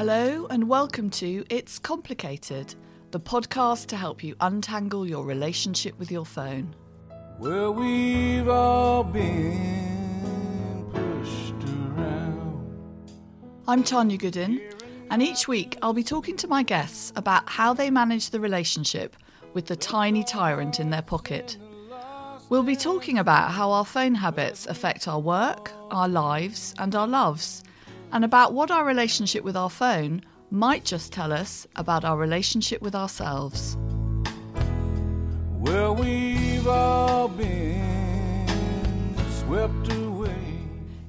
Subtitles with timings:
[0.00, 2.74] Hello, and welcome to It's Complicated,
[3.10, 6.74] the podcast to help you untangle your relationship with your phone.
[7.38, 13.12] Well, we've all been pushed around.
[13.68, 14.62] I'm Tanya Goodin,
[15.10, 19.16] and each week I'll be talking to my guests about how they manage the relationship
[19.52, 21.58] with the tiny tyrant in their pocket.
[22.48, 27.06] We'll be talking about how our phone habits affect our work, our lives, and our
[27.06, 27.62] loves,
[28.12, 32.82] and about what our relationship with our phone might just tell us about our relationship
[32.82, 33.76] with ourselves.
[35.58, 40.34] Well, we've all been swept away.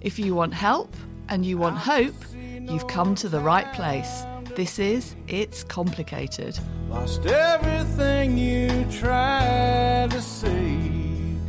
[0.01, 0.93] If you want help
[1.29, 4.23] and you want hope, you've come to the right place.
[4.55, 6.59] This is It's Complicated.
[6.89, 10.77] Lost everything you tried to say.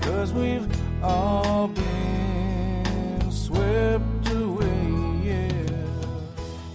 [0.00, 0.68] Cause we've
[1.02, 4.11] all been swept.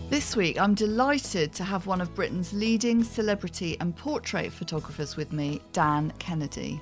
[0.10, 5.34] This week, I'm delighted to have one of Britain's leading celebrity and portrait photographers with
[5.34, 6.80] me, Dan Kennedy.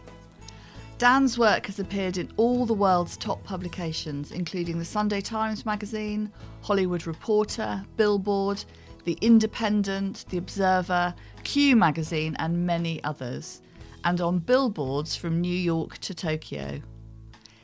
[1.00, 6.31] Dan's work has appeared in all the world's top publications, including the Sunday Times magazine,
[6.62, 8.64] Hollywood Reporter, Billboard,
[9.06, 13.64] The Independent, The Observer, Q magazine, and many others,
[14.03, 16.80] and on billboards from New York to Tokyo.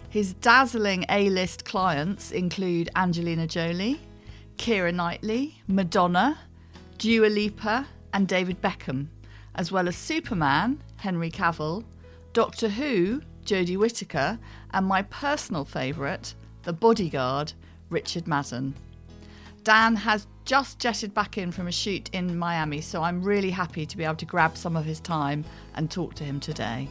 [0.09, 4.01] His dazzling A list clients include Angelina Jolie,
[4.61, 6.37] Keira Knightley, Madonna,
[6.99, 9.07] Dua Lipa, and David Beckham,
[9.55, 11.83] as well as Superman, Henry Cavill,
[12.33, 14.37] Doctor Who, Jodie Whittaker,
[14.71, 17.53] and my personal favourite, The Bodyguard,
[17.89, 18.75] Richard Madden.
[19.63, 23.87] Dan has just jetted back in from a shoot in Miami, so I'm really happy
[23.87, 26.87] to be able to grab some of his time and talk to him today.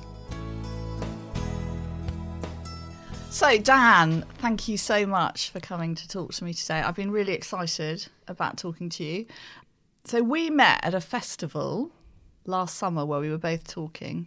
[3.30, 6.80] So, Dan, thank you so much for coming to talk to me today.
[6.80, 9.26] I've been really excited about talking to you.
[10.04, 11.92] So, we met at a festival
[12.44, 14.26] last summer where we were both talking.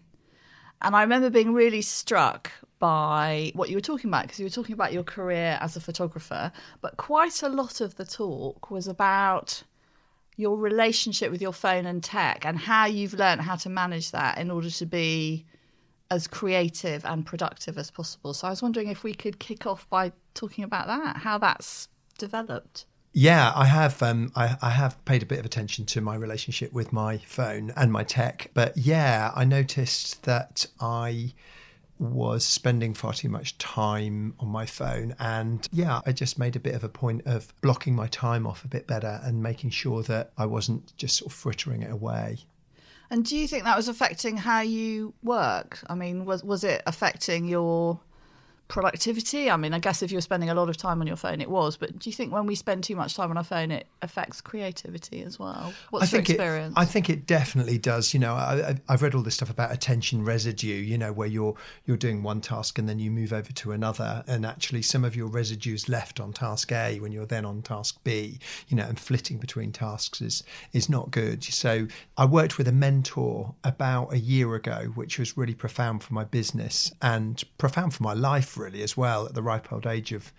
[0.82, 2.50] And I remember being really struck
[2.80, 5.82] by what you were talking about because you were talking about your career as a
[5.82, 9.64] photographer, but quite a lot of the talk was about
[10.38, 14.38] your relationship with your phone and tech and how you've learned how to manage that
[14.38, 15.46] in order to be
[16.12, 18.34] as creative and productive as possible.
[18.34, 21.88] So I was wondering if we could kick off by talking about that, how that's
[22.18, 22.86] developed.
[23.14, 24.02] Yeah, I have.
[24.02, 27.72] Um, I, I have paid a bit of attention to my relationship with my phone
[27.76, 31.34] and my tech, but yeah, I noticed that I
[32.00, 36.60] was spending far too much time on my phone, and yeah, I just made a
[36.60, 40.02] bit of a point of blocking my time off a bit better and making sure
[40.04, 42.40] that I wasn't just sort of frittering it away.
[43.14, 45.78] And do you think that was affecting how you work?
[45.88, 48.00] I mean, was was it affecting your
[48.74, 49.52] productivity?
[49.52, 51.50] I mean, I guess if you're spending a lot of time on your phone, it
[51.50, 51.78] was.
[51.78, 54.42] But do you think when we spend too much time on our phone, it affects
[54.42, 55.72] creativity as well?
[55.92, 56.76] What's I think your experience?
[56.76, 58.16] It, I think it definitely does.
[58.16, 60.74] You know, I, I've read all this stuff about attention residue.
[60.74, 61.56] You know, where you're
[61.86, 65.16] you're doing one task and then you move over to another, and actually some of
[65.16, 68.40] your residue is left on task A when you're then on task B.
[68.70, 71.44] You know, and flitting between tasks is is not good.
[71.44, 71.88] So
[72.18, 76.24] I worked with a mentor about a year ago, which was really profound for my
[76.24, 79.26] business and profound for my life, really as well.
[79.26, 80.34] At the ripe old age of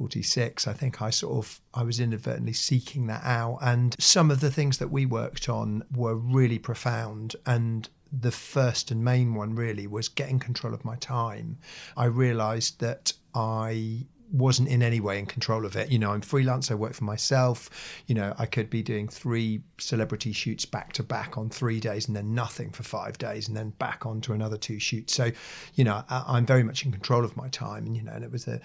[0.00, 4.40] 46 i think i sort of i was inadvertently seeking that out and some of
[4.40, 9.54] the things that we worked on were really profound and the first and main one
[9.54, 11.58] really was getting control of my time
[11.98, 15.90] i realized that i wasn't in any way in control of it.
[15.90, 17.70] You know, I'm freelance, I work for myself.
[18.06, 22.06] You know, I could be doing three celebrity shoots back to back on three days
[22.06, 25.14] and then nothing for five days and then back on to another two shoots.
[25.14, 25.30] So,
[25.74, 27.86] you know, I, am very much in control of my time.
[27.86, 28.60] And, you know, and it was a,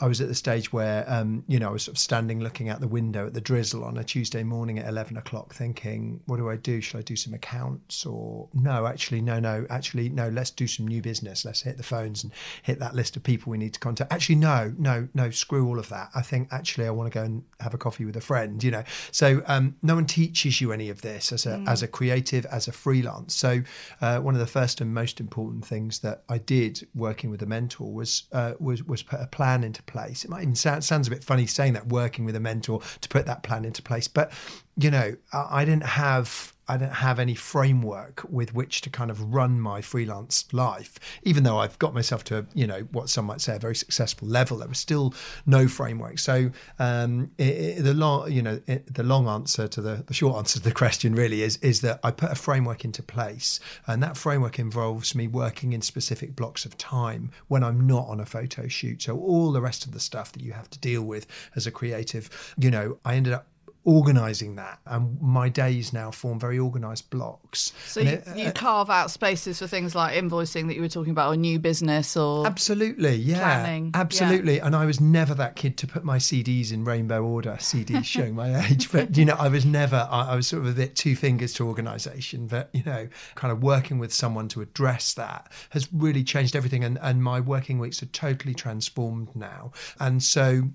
[0.00, 2.68] I was at the stage where, um, you know, I was sort of standing looking
[2.68, 6.38] out the window at the drizzle on a Tuesday morning at 11 o'clock thinking, what
[6.38, 6.80] do I do?
[6.80, 10.88] Should I do some accounts or no, actually, no, no, actually, no, let's do some
[10.88, 11.44] new business.
[11.44, 12.32] Let's hit the phones and
[12.62, 14.12] hit that list of people we need to contact.
[14.12, 16.10] Actually, no, no, no, screw all of that.
[16.14, 18.70] I think actually I want to go and have a coffee with a friend, you
[18.70, 18.84] know.
[19.12, 21.68] So um, no one teaches you any of this as a, mm.
[21.68, 23.34] as a creative, as a freelance.
[23.34, 23.62] So
[24.00, 27.46] uh, one of the first and most important things that I did working with a
[27.46, 30.24] mentor was, uh, was, was put a plan into place.
[30.24, 33.08] It might even sound sounds a bit funny saying that working with a mentor to
[33.08, 34.32] put that plan into place, but
[34.76, 39.10] you know, I, I didn't have I don't have any framework with which to kind
[39.10, 40.98] of run my freelance life.
[41.22, 44.28] Even though I've got myself to, you know, what some might say a very successful
[44.28, 45.14] level, there was still
[45.46, 46.18] no framework.
[46.18, 50.14] So um, it, it, the long, you know, it, the long answer to the, the
[50.14, 53.60] short answer to the question really is is that I put a framework into place,
[53.86, 58.20] and that framework involves me working in specific blocks of time when I'm not on
[58.20, 59.02] a photo shoot.
[59.02, 61.26] So all the rest of the stuff that you have to deal with
[61.56, 63.46] as a creative, you know, I ended up
[63.88, 64.80] organizing that.
[64.84, 67.72] And my days now form very organized blocks.
[67.86, 70.90] So you, it, uh, you, carve out spaces for things like invoicing that you were
[70.90, 73.38] talking about or new business or absolutely yeah.
[73.38, 73.92] planning.
[73.94, 74.56] absolutely.
[74.56, 74.66] Yeah.
[74.66, 78.34] and i was never that kid to put my cds in rainbow order cds showing
[78.34, 78.92] my age.
[78.92, 81.54] But you know i was never I, I was sort of a bit two fingers
[81.54, 82.46] to organization.
[82.46, 86.84] But you know kind of working with someone to address that has really changed everything.
[86.84, 89.72] And, and my working weeks are totally transformed now.
[89.98, 90.68] And so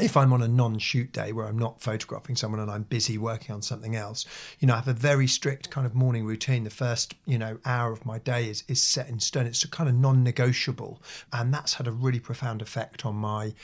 [0.00, 3.54] if I'm on a non-shoot day where I'm not photographing someone and I'm busy working
[3.54, 4.26] on something else,
[4.58, 6.64] you know, I have a very strict kind of morning routine.
[6.64, 9.46] The first, you know, hour of my day is is set in stone.
[9.46, 11.00] It's kind of non-negotiable,
[11.32, 13.54] and that's had a really profound effect on my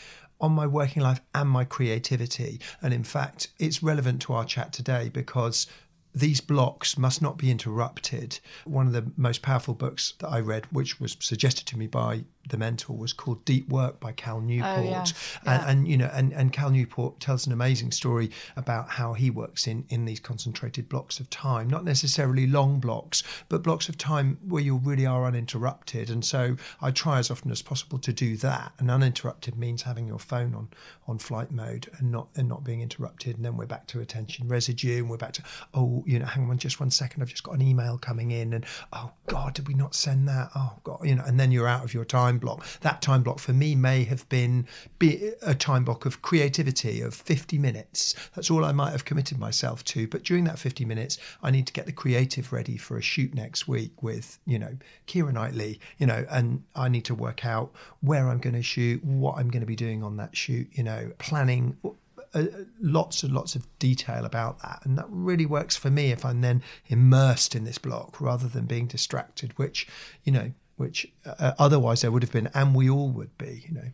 [0.41, 2.61] on my working life and my creativity.
[2.81, 5.67] And in fact, it's relevant to our chat today because
[6.15, 8.41] these blocks must not be interrupted.
[8.65, 12.25] One of the most powerful books that I read, which was suggested to me by
[12.49, 14.79] the mentor was called Deep Work by Cal oh, Newport.
[14.79, 15.05] Oh, yeah.
[15.47, 19.31] And, and, you know, and, and Cal Newport tells an amazing story about how he
[19.31, 23.99] works in, in these concentrated blocks of time, not necessarily long blocks, but blocks of
[23.99, 26.11] time where you really are uninterrupted.
[26.11, 28.73] And so I try as often as possible to do that.
[28.79, 30.69] And uninterrupted means having your phone on
[31.07, 33.37] on flight mode and not and not being interrupted.
[33.37, 35.43] And then we're back to attention residue and we're back to,
[35.75, 38.53] oh, you know, hang on just one second, I've just got an email coming in
[38.53, 40.51] and oh God, did we not send that?
[40.55, 42.65] Oh God, you know, and then you're out of your time block.
[42.81, 44.67] That time block for me may have been
[45.43, 48.15] a time block of creativity of 50 minutes.
[48.35, 50.07] That's all I might have committed myself to.
[50.07, 53.35] But during that 50 minutes, I need to get the creative ready for a shoot
[53.35, 54.77] next week with, you know,
[55.07, 59.05] Keira Knightley, you know, and I need to work out where I'm going to shoot,
[59.05, 61.77] what I'm going to be doing on that shoot, you know, planning
[62.35, 62.45] uh,
[62.81, 64.81] lots and lots of detail about that.
[64.85, 68.67] And that really works for me if I'm then immersed in this block rather than
[68.67, 69.87] being distracted, which,
[70.25, 73.75] you know, which uh, otherwise there would have been, and we all would be, you
[73.75, 73.91] know.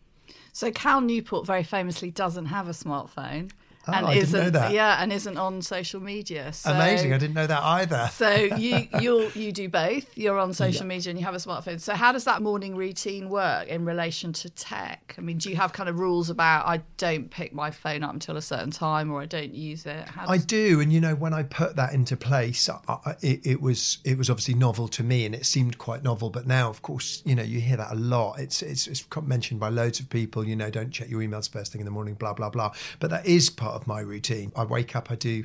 [0.52, 3.50] So Cal Newport very famously doesn't have a smartphone.
[3.88, 4.72] Oh, and I isn't, didn't know that.
[4.72, 6.52] Yeah, and isn't on social media.
[6.52, 7.12] So, Amazing!
[7.12, 8.10] I didn't know that either.
[8.12, 10.16] so you you you do both.
[10.16, 10.88] You're on social yeah.
[10.88, 11.80] media and you have a smartphone.
[11.80, 15.14] So how does that morning routine work in relation to tech?
[15.16, 18.12] I mean, do you have kind of rules about I don't pick my phone up
[18.12, 20.06] until a certain time or I don't use it?
[20.06, 20.28] Does...
[20.28, 23.98] I do, and you know when I put that into place, I, it, it, was
[24.04, 26.30] it was obviously novel to me, and it seemed quite novel.
[26.30, 28.40] But now, of course, you know you hear that a lot.
[28.40, 30.44] It's it's, it's mentioned by loads of people.
[30.44, 32.14] You know, don't check your emails first thing in the morning.
[32.14, 32.72] Blah blah blah.
[32.98, 34.52] But that is part of my routine.
[34.56, 35.44] I wake up, I do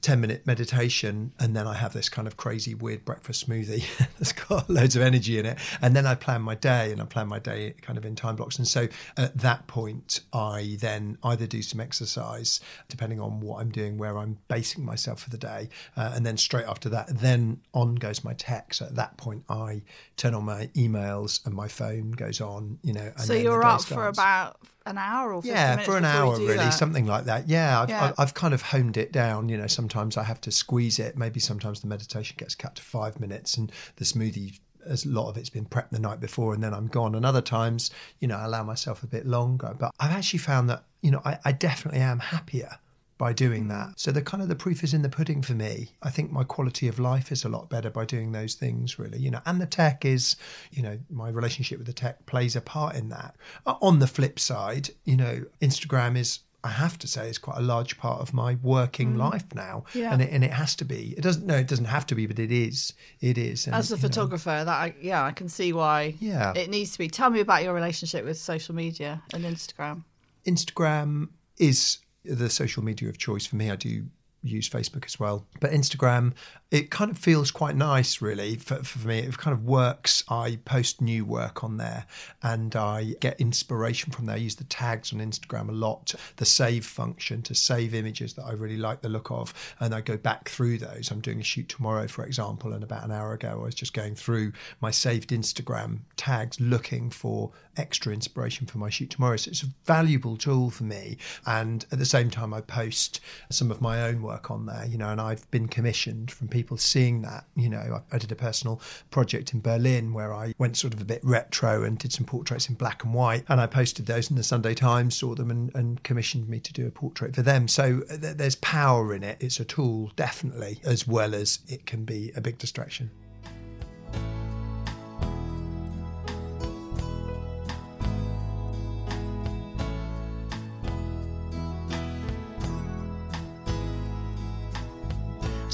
[0.00, 3.84] 10 minute meditation and then I have this kind of crazy weird breakfast smoothie.
[4.18, 5.58] That's got loads of energy in it.
[5.82, 8.36] And then I plan my day and I plan my day kind of in time
[8.36, 8.58] blocks.
[8.58, 13.70] And so at that point I then either do some exercise depending on what I'm
[13.70, 17.60] doing where I'm basing myself for the day uh, and then straight after that then
[17.74, 19.82] on goes my tech so at that point I
[20.16, 24.06] turn on my emails and my phone goes on you know so you're up for
[24.06, 24.58] about
[24.90, 26.70] an hour or yeah for an hour really that.
[26.70, 27.48] something like that.
[27.48, 28.12] Yeah I've, yeah.
[28.18, 31.16] I've, kind of honed it down you know sometimes i have to squeeze it.
[31.16, 35.28] Maybe sometimes the meditation gets cut to five minutes and the smoothie as a lot
[35.28, 37.14] of it's been prepped the night before and then i'm gone.
[37.14, 37.90] And other times
[38.20, 39.74] you know i allow myself a bit longer.
[39.78, 42.78] But i've actually found that you know i, I definitely am happier
[43.18, 43.98] by doing that.
[43.98, 45.90] So the kind of the proof is in the pudding for me.
[46.02, 49.18] I think my quality of life is a lot better by doing those things really,
[49.18, 50.36] you know, and the tech is,
[50.70, 53.34] you know, my relationship with the tech plays a part in that.
[53.66, 57.58] Uh, On the flip side, you know, Instagram is I have to say is quite
[57.58, 60.12] a large part of my working life now, Yeah.
[60.12, 61.14] and it, and it has to be.
[61.16, 61.46] It doesn't.
[61.46, 62.94] No, it doesn't have to be, but it is.
[63.20, 63.66] It is.
[63.66, 66.14] And, As a you know, photographer, that I, yeah, I can see why.
[66.18, 66.52] Yeah.
[66.56, 67.06] it needs to be.
[67.08, 70.02] Tell me about your relationship with social media and Instagram.
[70.46, 73.70] Instagram is the social media of choice for me.
[73.70, 74.06] I do
[74.42, 76.32] use Facebook as well, but Instagram,
[76.70, 79.18] it kind of feels quite nice, really, for, for me.
[79.20, 80.22] It kind of works.
[80.28, 82.06] I post new work on there
[82.42, 84.36] and I get inspiration from there.
[84.36, 88.44] I use the tags on Instagram a lot, the save function to save images that
[88.44, 91.10] I really like the look of, and I go back through those.
[91.10, 93.94] I'm doing a shoot tomorrow, for example, and about an hour ago, I was just
[93.94, 99.36] going through my saved Instagram tags looking for extra inspiration for my shoot tomorrow.
[99.36, 101.16] So it's a valuable tool for me.
[101.46, 104.98] And at the same time, I post some of my own work on there, you
[104.98, 107.46] know, and I've been commissioned from people seeing that.
[107.56, 108.80] You know, I, I did a personal
[109.10, 112.68] project in Berlin where I went sort of a bit retro and did some portraits
[112.68, 113.44] in black and white.
[113.48, 116.72] And I posted those in the Sunday Times, saw them and, and commissioned me to
[116.72, 117.68] do a portrait for them.
[117.68, 119.38] So th- there's power in it.
[119.40, 123.10] It's a tool, definitely, as well as it can be a big distraction.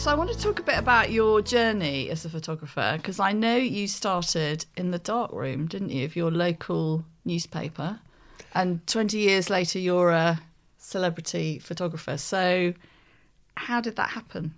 [0.04, 3.32] So I want to talk a bit about your journey as a photographer because I
[3.32, 8.00] know you started in the dark room, didn't you, of your local newspaper,
[8.52, 10.42] and 20 years later you're a
[10.76, 12.18] celebrity photographer.
[12.18, 12.74] So
[13.56, 14.52] how did that happen?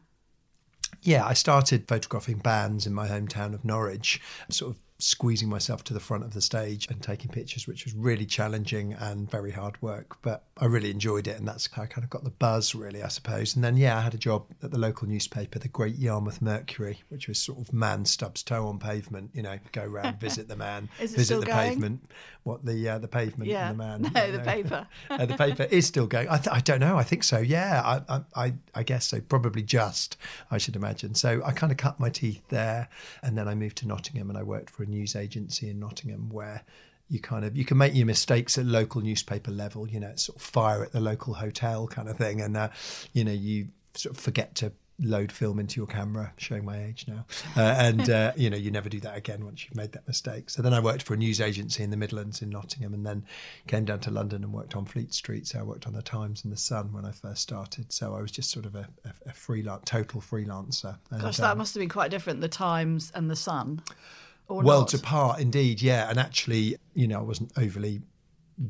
[1.02, 5.92] Yeah, I started photographing bands in my hometown of Norwich, sort of squeezing myself to
[5.94, 9.80] the front of the stage and taking pictures, which was really challenging and very hard
[9.82, 10.16] work.
[10.22, 13.02] But I really enjoyed it, and that's how I kind of got the buzz, really,
[13.02, 13.54] I suppose.
[13.54, 17.02] And then, yeah, I had a job at the local newspaper, the Great Yarmouth Mercury,
[17.10, 19.30] which was sort of man stubs toe on pavement.
[19.34, 21.58] You know, go round, visit the man, visit the going?
[21.58, 22.10] pavement.
[22.44, 23.70] What the uh, the pavement Yeah.
[23.70, 24.02] and the man?
[24.14, 24.86] No, the paper.
[25.10, 26.28] uh, the paper is still going.
[26.28, 26.96] I, th- I don't know.
[26.96, 27.38] I think so.
[27.38, 29.20] Yeah, I, I, I, I guess so.
[29.20, 30.16] Probably just,
[30.50, 31.14] I should imagine.
[31.16, 32.88] So I kind of cut my teeth there,
[33.22, 36.30] and then I moved to Nottingham, and I worked for a news agency in Nottingham
[36.30, 36.62] where
[37.08, 39.88] you kind of you can make your mistakes at local newspaper level.
[39.88, 42.70] You know, it's sort of fire at the local hotel kind of thing, and uh,
[43.12, 47.04] you know you sort of forget to load film into your camera showing my age
[47.06, 47.24] now.
[47.56, 50.48] Uh, and uh, you know you never do that again once you've made that mistake.
[50.50, 53.24] So then i worked for a news agency in the midlands in nottingham and then
[53.66, 55.46] came down to london and worked on fleet street.
[55.46, 57.92] So i worked on the times and the sun when i first started.
[57.92, 60.96] So i was just sort of a, a, a freelance total freelancer.
[61.10, 62.40] And, Gosh, um, that must have been quite different.
[62.40, 63.82] The Times and the Sun,
[64.48, 65.02] or worlds not?
[65.02, 66.08] apart indeed yeah.
[66.08, 68.02] And actually you know i wasn't overly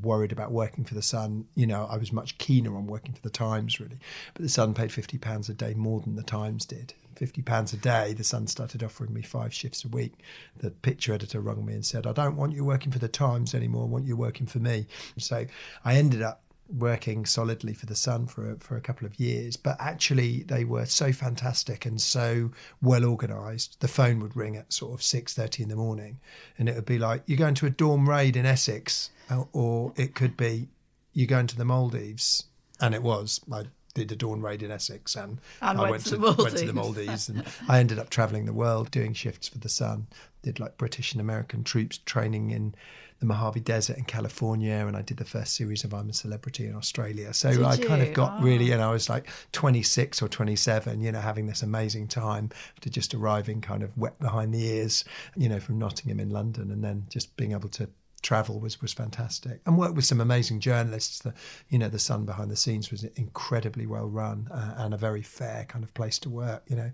[0.02, 1.46] worried about working for the sun.
[1.54, 3.98] You know i was much keener on working for the times really.
[4.34, 6.94] But the sun paid 50 pounds a day more than the times did.
[7.16, 10.12] 50 pounds a day the sun started offering me five shifts a week.
[10.58, 13.54] The picture editor rung me and said i don't want you working for the times
[13.54, 13.84] anymore.
[13.84, 14.86] I want you working for me.
[15.18, 15.46] So
[15.84, 19.56] i ended up working solidly for the Sun for a, for a couple of years,
[19.56, 22.50] but actually they were so fantastic and so
[22.82, 23.80] well organised.
[23.80, 26.18] The phone would ring at sort of six thirty in the morning,
[26.58, 29.92] and it would be like you're going to a dorm raid in Essex, or- or
[29.96, 30.68] it could be
[31.12, 32.44] you're going to the Maldives,
[32.80, 33.40] and it was.
[33.52, 36.56] I did a dawn raid in Essex, and, And I went went to the went
[36.58, 37.06] to the Maldives.
[37.06, 40.08] Maldives, and I ended up travelling the world doing shifts for the Sun.
[40.42, 42.74] Did like British and American troops training in
[43.18, 46.66] the Mojave Desert in California, and I did the first series of I'm a Celebrity
[46.66, 47.32] in Australia.
[47.32, 48.42] So Did I kind of got Oh.
[48.42, 52.90] really, and I was like 26 or 27, you know, having this amazing time to
[52.90, 55.04] just arriving kind of wet behind the ears,
[55.36, 57.88] you know, from Nottingham in London, and then just being able to
[58.22, 61.32] travel was was fantastic and work with some amazing journalists the
[61.68, 65.22] you know the sun behind the scenes was incredibly well run uh, and a very
[65.22, 66.90] fair kind of place to work you know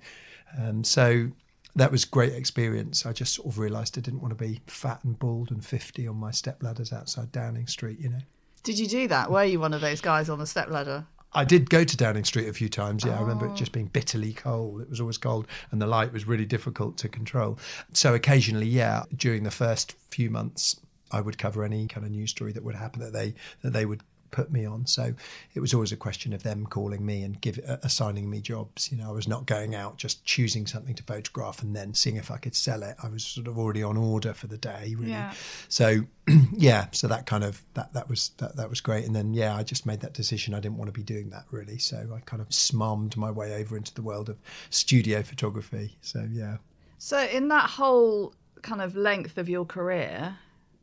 [0.59, 1.31] um, so
[1.75, 5.02] that was great experience i just sort of realized i didn't want to be fat
[5.05, 8.21] and bald and 50 on my step ladders outside downing street you know
[8.62, 9.31] Did you do that?
[9.31, 11.07] Were you one of those guys on the stepladder?
[11.35, 13.05] I did go to Downing Street a few times.
[13.05, 13.57] Yeah, I remember it ah.
[13.57, 14.83] just being bitterly cold.
[14.83, 17.59] It was always cold, and the light was really difficult to control.
[17.93, 20.79] So occasionally, yeah, during the first few months,
[21.11, 23.87] I would cover any kind of news story that would happen that they that they
[23.87, 24.02] would
[24.33, 24.87] put me on.
[24.87, 25.15] So
[25.55, 28.91] it was always a question of them calling me and give uh, assigning me jobs.
[28.91, 32.17] You know, I was not going out just choosing something to photograph and then seeing
[32.17, 32.97] if I could sell it.
[33.01, 34.97] I was sort of already on order for the day.
[34.99, 35.12] Really.
[35.12, 35.33] Yeah.
[35.69, 36.01] So
[36.53, 39.05] yeah, so that kind of that that was that that was great.
[39.05, 40.55] And then yeah, I just made that decision.
[40.55, 41.79] I didn't want to be doing that really.
[41.79, 44.39] So I kind of smarmed my way over into the world of
[44.71, 45.97] studio photography.
[46.01, 46.57] So yeah.
[47.05, 50.39] So, in that whole kind of length of your career,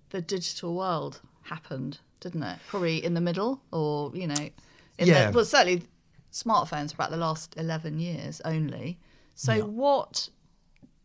[0.09, 2.59] the digital world happened, didn't it?
[2.67, 4.49] Probably in the middle, or you know,
[4.97, 5.27] in Yeah.
[5.31, 5.83] the, well, certainly
[6.31, 8.99] smartphones for about the last 11 years only.
[9.35, 10.29] So, what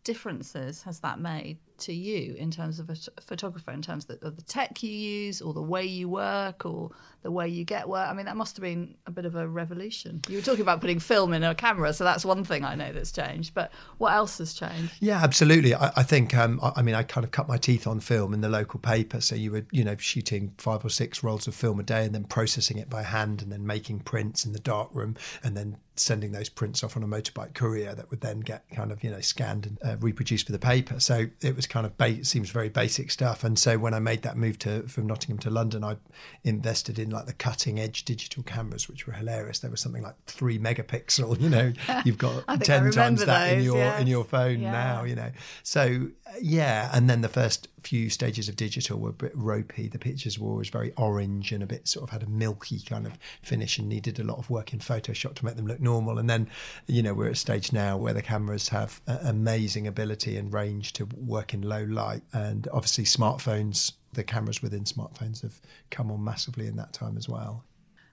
[0.03, 4.27] differences has that made to you in terms of a photographer, in terms of the,
[4.27, 6.91] of the tech you use, or the way you work, or
[7.23, 8.09] the way you get work?
[8.09, 10.21] I mean, that must have been a bit of a revolution.
[10.29, 12.93] You were talking about putting film in a camera, so that's one thing I know
[12.93, 13.55] that's changed.
[13.55, 14.95] But what else has changed?
[15.01, 15.75] Yeah, absolutely.
[15.75, 18.35] I, I think, um, I, I mean, I kind of cut my teeth on film
[18.35, 19.21] in the local paper.
[19.21, 22.15] So you were, you know, shooting five or six rolls of film a day and
[22.15, 26.33] then processing it by hand and then making prints in the darkroom and then sending
[26.33, 29.21] those prints off on a motorbike courier that would then get kind of, you know,
[29.21, 30.99] scanned and uh, reproduced for the paper.
[30.99, 33.45] So it was kind of, ba- seems very basic stuff.
[33.45, 35.97] And so when I made that move to from Nottingham to London, I
[36.43, 39.61] invested in like the cutting edge digital cameras, which were hilarious.
[39.61, 41.73] There was something like three megapixel, you know,
[42.05, 44.01] you've got I think I 10 times remember that in your, yes.
[44.01, 44.73] in your phone Yeah.
[44.73, 45.31] now, you know.
[45.63, 46.09] So
[46.41, 49.89] yeah, and then the first few stages of digital were a bit ropey.
[49.89, 53.07] The pictures were always very orange and a bit sort of had a milky kind
[53.07, 56.19] of finish and needed a lot of work in Photoshop to make them look normal.
[56.19, 56.49] And then,
[56.87, 60.93] you know, we're at a stage now where the cameras have amazing ability and range
[60.95, 63.93] to work in low light, and obviously smartphones.
[64.13, 67.65] The cameras within smartphones have come on massively in that time as well.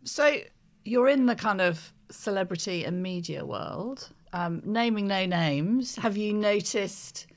[0.04, 0.38] So
[0.84, 4.10] you're in the kind of celebrity and media world.
[4.34, 7.28] Um, naming no names, have you noticed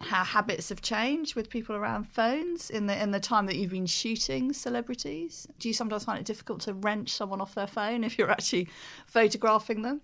[0.00, 3.70] how habits have changed with people around phones in the in the time that you've
[3.70, 5.46] been shooting celebrities?
[5.58, 8.68] Do you sometimes find it difficult to wrench someone off their phone if you're actually
[9.06, 10.02] photographing them?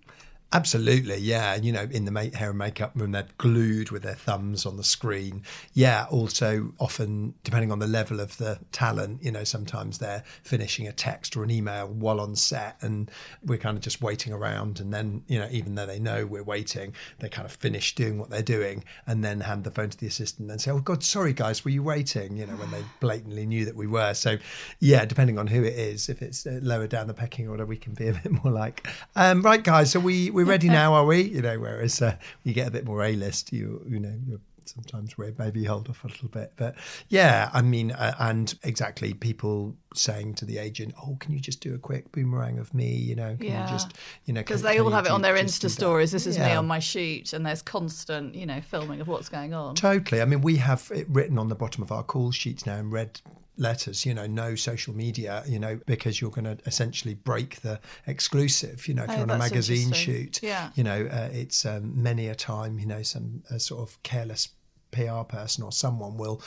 [0.53, 1.55] Absolutely, yeah.
[1.55, 4.77] You know, in the ma- hair and makeup room, they're glued with their thumbs on
[4.77, 5.45] the screen.
[5.75, 10.89] Yeah, also often, depending on the level of the talent, you know, sometimes they're finishing
[10.89, 13.13] a text or an email while on set and
[13.47, 14.81] we're kind of just waiting around.
[14.81, 18.19] And then, you know, even though they know we're waiting, they kind of finish doing
[18.19, 21.05] what they're doing and then hand the phone to the assistant and say, oh, God,
[21.05, 22.37] sorry, guys, were you waiting?
[22.37, 24.15] You know, when they blatantly knew that we were.
[24.15, 24.37] So,
[24.81, 27.77] yeah, depending on who it is, if it's uh, lower down the pecking order, we
[27.77, 31.05] can be a bit more like, um, right, guys, so we, we're ready now, are
[31.05, 31.23] we?
[31.23, 34.41] You know, whereas uh, you get a bit more A list, you you know, you're
[34.67, 36.53] sometimes we maybe hold off a little bit.
[36.57, 36.77] But
[37.09, 41.61] yeah, I mean, uh, and exactly people saying to the agent, "Oh, can you just
[41.61, 42.95] do a quick boomerang of me?
[42.95, 43.65] You know, can Yeah.
[43.65, 43.95] you just,
[44.27, 46.13] you know, Because they all have it on their Insta stories.
[46.13, 49.55] This is me on my shoot, and there's constant, you know, filming of what's going
[49.55, 49.75] on.
[49.75, 50.23] Totally.
[50.23, 52.91] I mean, we have it written on the bottom of our call sheets now in
[52.91, 53.21] red
[53.57, 57.81] letters, you know, no social media, you know, because you're going to essentially break the
[58.07, 60.71] exclusive, you know, if Oh, you're on a magazine shoot, Yeah.
[60.75, 64.49] you know, uh, it's um, many a time, you know, some uh, sort of careless
[64.93, 66.43] PR person or someone will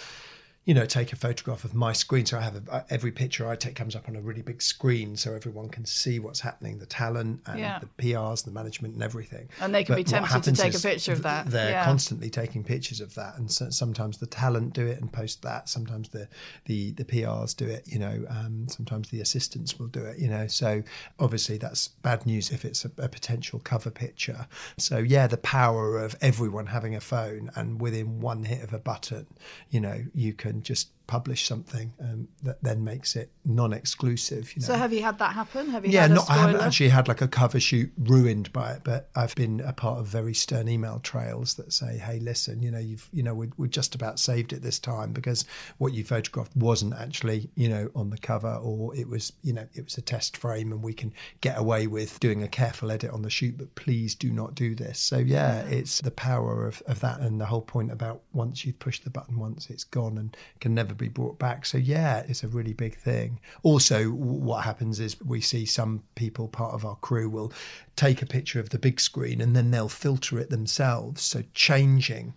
[0.66, 2.26] you know, take a photograph of my screen.
[2.26, 5.18] So I have a, every picture I take comes up on a really big screen,
[5.18, 7.80] so everyone can see what's happening, the talent and Yeah.
[7.80, 9.50] the PRs, the management, and everything.
[9.60, 11.48] And they can be tempted to take a picture of th- that.
[11.52, 11.84] They're Yeah.
[11.84, 15.68] constantly taking pictures of that, and so, sometimes the talent do it and post that.
[15.68, 16.30] Sometimes the
[16.66, 17.84] the the PRs do it.
[17.88, 20.18] You know, um, sometimes the assistants will do it.
[20.18, 20.84] You know, so
[21.20, 24.48] obviously that's bad news if it's a, a potential cover picture.
[24.78, 28.80] So yeah, the power of everyone having a phone and within one hit of a
[28.80, 29.28] button,
[29.70, 34.56] you know, you can just publish something um, that then makes it non-exclusive.
[34.56, 34.68] You know?
[34.68, 35.70] So have you had that happen?
[35.70, 38.82] Have you yeah, not, I haven't actually had like a cover shoot ruined by it,
[38.84, 42.72] but I've been a part of very stern email trails that say, "Hey, listen, you
[42.72, 45.46] know, you've, you know, we we just about saved it this time because
[45.78, 49.68] what you photographed wasn't actually, you know, on the cover, or it was, you know,
[49.74, 53.12] it was a test frame, and we can get away with doing a careful edit
[53.12, 56.82] on the shoot, but please do not do this." So yeah, it's the power of
[56.88, 60.18] of that, and the whole point about once you've pushed the button once, it's gone
[60.18, 61.66] and can never be brought back.
[61.66, 63.40] So yeah, it's a really big thing.
[63.62, 67.52] Also, what happens is we see some people, part of our crew, will
[67.96, 71.22] take a picture of the big screen and then they'll filter it themselves.
[71.22, 72.36] So changing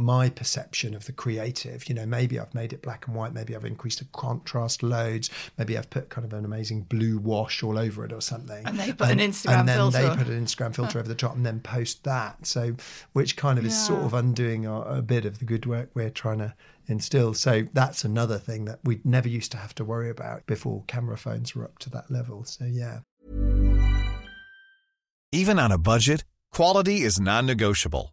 [0.00, 1.88] my perception of the creative.
[1.88, 5.30] You know, maybe I've made it black and white, maybe I've increased the contrast loads,
[5.58, 8.66] maybe I've put kind of an amazing blue wash all over it or something.
[8.66, 9.58] And they put an Instagram filter.
[9.58, 12.46] and then filter they put an Instagram filter over the top and then post that.
[12.46, 12.74] So,
[13.12, 16.10] which kind of is sort of undoing our, a bit of the good work we're
[16.10, 16.54] trying to
[16.86, 17.34] instill.
[17.34, 21.16] So that's another thing that we never used to have to worry about before camera
[21.16, 22.44] phones were up to that level.
[22.44, 23.00] So yeah.
[25.32, 28.12] Even on a budget, quality is non-negotiable.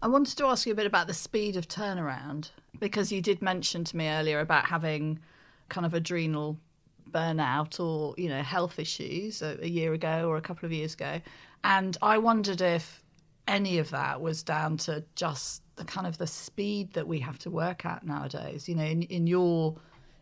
[0.00, 3.42] I wanted to ask you a bit about the speed of turnaround because you did
[3.42, 5.18] mention to me earlier about having
[5.68, 6.56] kind of adrenal
[7.10, 10.94] burnout or you know health issues a, a year ago or a couple of years
[10.94, 11.20] ago,
[11.64, 13.02] and I wondered if
[13.48, 17.38] any of that was down to just the kind of the speed that we have
[17.40, 18.68] to work at nowadays.
[18.68, 19.74] You know, in, in your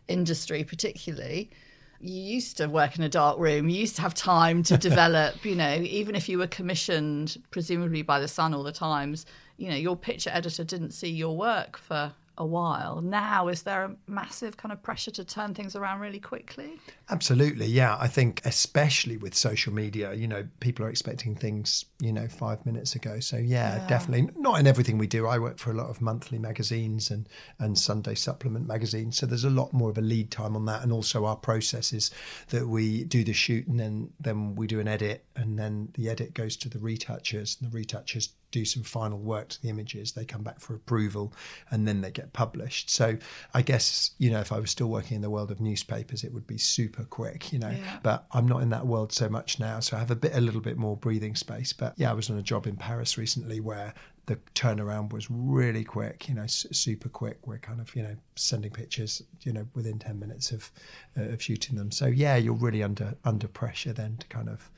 [0.07, 1.51] industry particularly,
[1.99, 3.69] you used to work in a dark room.
[3.69, 8.01] You used to have time to develop, you know, even if you were commissioned, presumably
[8.01, 9.25] by the Sun all the times,
[9.57, 13.01] you know, your picture editor didn't see your work for a while.
[13.01, 16.77] Now, is there a massive kind of pressure to turn things around really quickly?
[17.09, 17.97] Absolutely, yeah.
[17.99, 22.63] I think especially with social media, you know, people are expecting things, you know, five
[22.63, 23.19] minutes ago.
[23.21, 23.87] So yeah, Yeah.
[23.87, 24.29] definitely.
[24.39, 25.25] Not in everything we do.
[25.25, 29.17] I work for a lot of monthly magazines and and Sunday supplement magazines.
[29.17, 32.11] So there's a lot more of a lead time on that, and also our processes
[32.49, 36.07] that we do the shoot and then then we do an edit, and then the
[36.07, 40.11] edit goes to the retouchers, and the retouchers do some final work to the images.
[40.11, 41.33] They come back for approval,
[41.71, 42.89] and then they get published.
[42.89, 43.17] So
[43.53, 46.33] I guess you know if I was still working in the world of newspapers, it
[46.33, 47.69] would be super quick, you know.
[47.69, 47.99] Yeah.
[48.03, 50.41] But I'm not in that world so much now, so I have a bit a
[50.41, 51.73] little bit more breathing space.
[51.73, 53.93] But yeah, I was on a job in Paris recently where
[54.27, 57.47] the turnaround was really quick, you know, super quick.
[57.47, 60.69] We're kind of, you know, sending pictures, you know, within 10 minutes of,
[61.17, 61.91] uh, of shooting them.
[61.91, 64.69] So yeah, you're really under under pressure then to kind of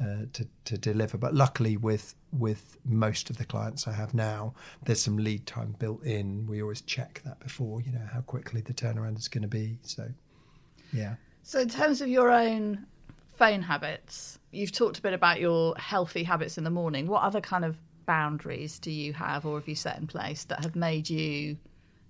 [0.00, 1.16] uh, to, to deliver.
[1.16, 4.54] But luckily, with with most of the clients I have now,
[4.84, 6.46] there's some lead time built in.
[6.46, 9.78] We always check that before, you know, how quickly the turnaround is going to be.
[9.82, 10.08] So,
[10.92, 11.14] yeah.
[11.42, 12.86] So, in terms of your own
[13.36, 17.06] phone habits, you've talked a bit about your healthy habits in the morning.
[17.06, 20.62] What other kind of boundaries do you have or have you set in place that
[20.62, 21.56] have made you,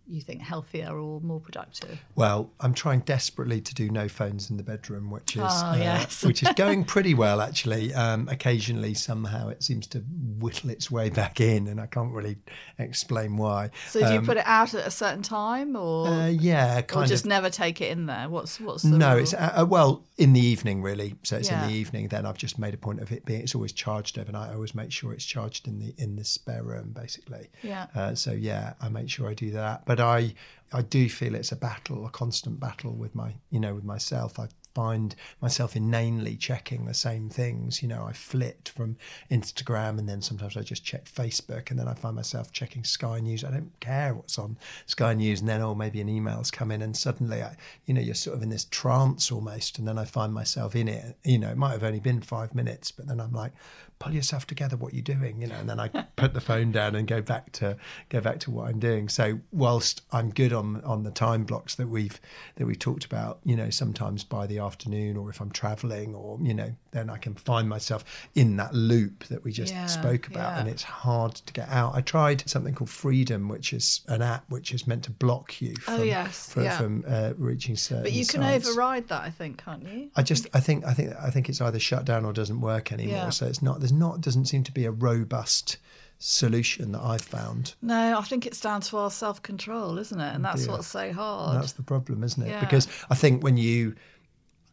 [0.09, 2.01] you think, healthier or more productive?
[2.15, 5.77] Well, I'm trying desperately to do no phones in the bedroom, which is Oh, uh,
[5.79, 6.25] yes.
[6.25, 7.93] which is going pretty well actually.
[7.95, 9.99] Um, occasionally, somehow, it seems to
[10.39, 12.37] whittle its way back in, and I can't really
[12.79, 13.71] explain why.
[13.89, 17.05] So, do you Um, put it out at a certain time or, Uh, yeah, or
[17.07, 17.29] just of.
[17.29, 18.29] never take it in there?
[18.29, 19.23] What's, what's the No, rule?
[19.23, 21.15] it's uh, uh, well in the evening really.
[21.23, 21.65] So it's Yeah.
[21.65, 22.09] in the evening.
[22.09, 23.41] Then I've just made a point of it being.
[23.43, 24.51] It's always charged overnight.
[24.51, 27.49] I always make sure it's charged in the in the spare room, basically.
[27.63, 27.87] Yeah.
[27.95, 29.85] Uh, so yeah, I make sure I do that.
[29.85, 30.35] But I
[30.73, 34.39] I do feel it's a battle, a constant battle with my you know with myself.
[34.39, 37.81] I find myself inanely checking the same things.
[37.81, 38.99] You know, I flit from
[39.31, 43.21] Instagram and then sometimes I just check Facebook and then I find myself checking Sky
[43.21, 43.43] News.
[43.43, 46.83] I don't care what's on Sky News and then oh maybe an email's come in
[46.83, 47.57] and suddenly I
[47.87, 50.89] you know you're sort of in this trance almost and then I find myself in
[50.89, 51.17] it.
[51.25, 53.53] You know, it might have only been five minutes, but then I'm like,
[53.99, 55.41] pull yourself together, what you're doing?
[55.41, 57.77] You know, and then I put the phone down and go back to
[58.11, 59.09] go back to what I'm doing.
[59.09, 62.21] So whilst I'm good on on the time blocks that we've
[62.57, 66.39] that we talked about, you know, sometimes by the afternoon or if I'm traveling or
[66.43, 68.05] you know, then I can find myself
[68.35, 70.61] in that loop that we just Yeah, spoke about, yeah.
[70.61, 71.95] and it's hard to get out.
[71.95, 75.75] I tried something called Freedom, which is an app which is meant to block you
[75.89, 76.77] Oh, from yes, from, yeah.
[76.79, 78.03] from uh, reaching certain.
[78.05, 78.69] But you can sites.
[78.69, 80.11] override that, I think, can't you?
[80.17, 82.93] I just I think I think I think it's either shut down or doesn't work
[82.93, 83.15] anymore.
[83.17, 83.31] Yeah.
[83.31, 85.77] So it's not there's not doesn't seem to be a robust
[86.19, 87.75] solution that I've found.
[87.81, 90.35] No, I think it's down to our self control, isn't it?
[90.35, 90.73] And that's dear.
[90.73, 91.63] what's so hard.
[91.63, 92.49] That's the problem, isn't it?
[92.49, 92.59] Yeah.
[92.59, 93.95] Because I think when you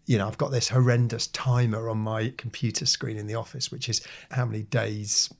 [0.07, 3.87] you know, I've got this horrendous timer on my computer screen in the office, which
[3.87, 5.31] is how many days,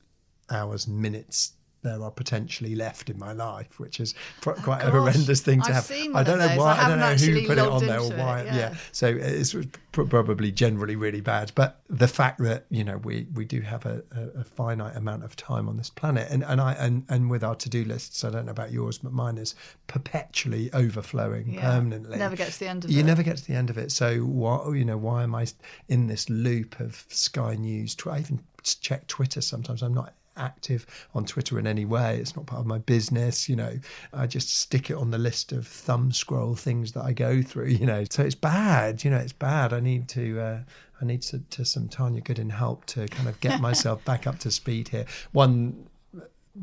[0.51, 1.53] hours, minutes
[1.83, 5.61] there are potentially left in my life, which is pr- oh, quite a horrendous thing
[5.61, 5.91] to I've have.
[6.15, 6.75] I don't know why.
[6.77, 8.43] I I, don't know who put it on there or into it, why.
[8.43, 8.75] yeah.
[8.91, 9.55] So it's
[9.91, 11.51] probably generally really bad.
[11.55, 15.23] But the fact that you know we we do have a, a, a finite amount
[15.23, 18.23] of time on this planet, and and I and and with our to do lists,
[18.23, 19.55] I don't know about yours, but mine is
[19.87, 21.61] perpetually overflowing Yeah.
[21.61, 22.17] permanently.
[22.17, 23.05] Never get to the end of you it.
[23.05, 23.91] never get to the end of it.
[23.91, 25.45] So why you know why am I
[25.87, 27.95] in this loop of Sky News?
[27.95, 29.81] Tw- I even check Twitter sometimes.
[29.81, 32.17] I'm not active on Twitter in any way.
[32.17, 33.47] It's not part of my business.
[33.47, 33.79] You know,
[34.13, 37.67] I just stick it on the list of thumb scroll things that I go through.
[37.67, 39.03] You know, so it's bad.
[39.03, 39.73] You know, it's bad.
[39.73, 40.39] I need to.
[40.39, 40.59] Uh,
[41.01, 44.39] I need to, to some Tanya Goodin help to kind of get myself back up
[44.39, 45.05] to speed here.
[45.33, 45.89] One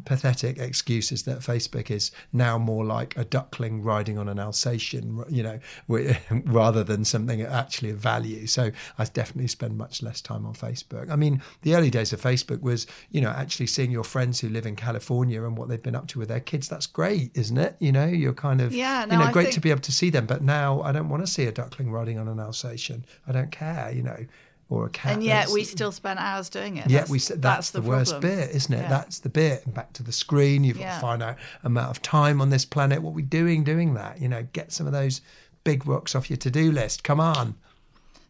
[0.04, 5.42] pathetic excuses that Facebook is now more like a duckling riding on an Alsatian, you
[5.42, 5.58] know,
[6.44, 8.46] rather than something actually of value.
[8.46, 11.10] So I definitely spend much less time on Facebook.
[11.10, 14.48] I mean, the early days of Facebook was, you know, actually seeing your friends who
[14.48, 16.68] live in California and what they've been up to with their kids.
[16.68, 17.76] That's great, isn't it?
[17.80, 19.80] You know, you're kind of, Yeah, no, you know, I great think- to be able
[19.82, 20.26] to see them.
[20.26, 23.04] But now I don't want to see a duckling riding on an Alsatian.
[23.26, 24.24] I don't care, you know,
[24.70, 25.12] or a cat.
[25.12, 26.86] and yet that's- we still spend hours doing it.
[26.88, 28.82] yeah, That's- we said that's, the, worst bit, isn't it?
[28.82, 28.88] Yeah.
[28.88, 29.66] That's the bit.
[29.66, 32.64] And back to the screen, you've got to find out amount of time on this
[32.64, 33.02] planet.
[33.02, 34.20] What we doing doing that?
[34.20, 35.20] You know, get some of those
[35.64, 37.04] big rocks off your to do list.
[37.04, 37.56] Come on.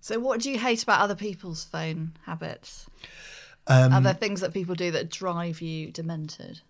[0.00, 2.86] So, what do you hate about other people's phone habits?
[3.66, 6.62] Um, Are there things that people do that drive you demented?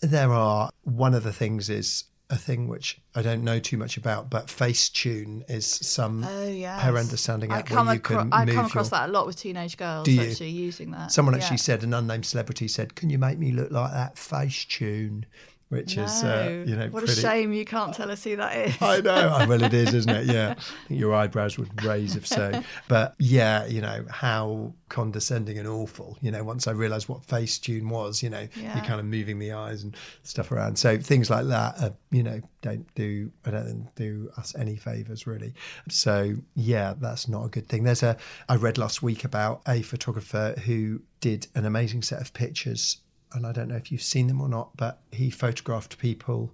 [0.00, 3.98] There are one of the things is a thing which I don't know too much
[3.98, 8.16] about, but Facetune is some Oh yeah, horrendous sounding I app come where you acro-
[8.22, 10.22] can I move come across your- that a lot with teenage girls Do you?
[10.22, 11.12] actually using that.
[11.12, 11.42] Someone Yeah.
[11.42, 15.24] actually said, an unnamed celebrity said, "Can you make me look like that Facetune?"
[15.72, 17.18] Which is, uh, you know, what pretty.
[17.18, 18.76] a shame you can't tell us who that is.
[18.82, 19.36] I know.
[19.40, 20.26] Oh, well, it is, isn't it?
[20.26, 20.50] Yeah.
[20.50, 20.54] I
[20.88, 22.62] think your eyebrows would raise if so.
[22.88, 26.18] But yeah, you know, how condescending and awful.
[26.20, 28.74] You know, once I realised what Facetune was, you know, Yeah.
[28.76, 30.76] you're kind of moving the eyes and stuff around.
[30.78, 35.26] So things like that, uh, you know, don't do, I don't do us any favours
[35.26, 35.54] really.
[35.88, 37.84] So yeah, that's not a good thing.
[37.84, 38.18] There's a,
[38.50, 42.98] I read last week about a photographer who did an amazing set of pictures.
[43.34, 46.52] And I don't know if you've seen them or not, but he photographed people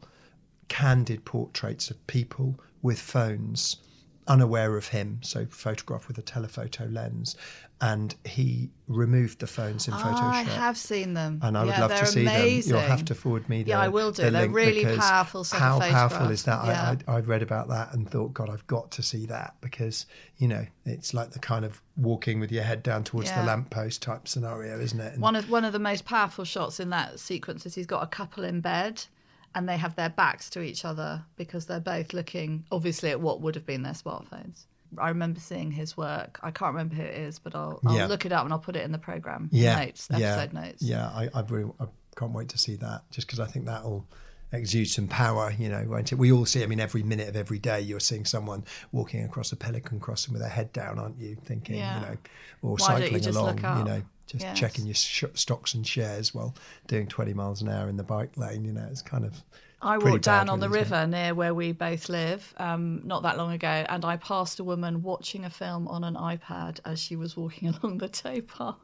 [0.68, 3.76] candid portraits of people with phones
[4.28, 7.34] unaware of him so photographed with a telephoto lens
[7.80, 11.78] and he removed the phones in ah, photoshop I have seen them, and I would
[11.78, 12.72] love to see amazing.
[12.72, 12.80] them.
[12.80, 14.24] You'll have to forward me the Yeah, I will do.
[14.24, 16.60] the They're really powerful How powerful is that?
[16.62, 17.04] photographs.
[17.06, 20.06] I, I, I read about that and thought, God, I've got to see that because
[20.38, 23.42] you know it's like the kind of walking with your head down towards Yeah.
[23.42, 25.12] the lamppost type scenario, isn't it?
[25.12, 28.02] And- One of one of the most powerful shots in that sequence is he's got
[28.02, 29.04] a couple in bed,
[29.54, 33.40] and they have their backs to each other because they're both looking obviously at what
[33.40, 34.64] would have been their smartphones.
[34.96, 36.38] I remember seeing his work.
[36.42, 38.06] I can't remember who it is, but I'll, I'll Yeah.
[38.06, 40.82] look it up and I'll put it in the program yeah, notes, yeah, episode notes.
[40.82, 41.84] Yeah, I, I really, I
[42.16, 43.02] can't wait to see that.
[43.10, 44.06] Just because I think that'll
[44.52, 46.14] exude some power, you know, won't it?
[46.14, 46.62] We all see.
[46.62, 50.32] I mean, every minute of every day, you're seeing someone walking across a pelican crossing
[50.32, 51.36] with their head down, aren't you?
[51.44, 52.00] Thinking, Yeah.
[52.00, 52.16] you know,
[52.62, 54.58] or Why you cycling just along, you know, just Yes.
[54.58, 56.54] checking your sh- stocks and shares while
[56.86, 58.64] doing 20 miles an hour in the bike lane.
[58.64, 59.42] You know, it's kind of.
[59.82, 60.80] I walked down on the isn't it?
[60.82, 64.64] river near where we both live um, not that long ago, and I passed a
[64.64, 68.76] woman watching a film on an iPad as she was walking along the towpath